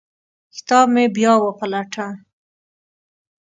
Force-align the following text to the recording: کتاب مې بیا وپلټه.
کتاب 0.55 0.87
مې 0.93 1.05
بیا 1.15 1.33
وپلټه. 1.39 2.07